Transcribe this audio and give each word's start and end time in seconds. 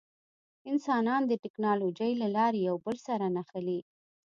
انسانان 0.71 1.21
د 1.27 1.31
ټکنالوجۍ 1.43 2.11
له 2.21 2.27
لارې 2.35 2.59
یو 2.67 2.75
بل 2.85 2.97
سره 3.07 3.25
نښلي. 3.35 3.79